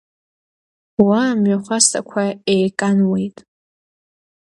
Уа 1.05 1.21
амҩахәасҭақәа 1.31 2.23
еикануеит. 2.53 3.37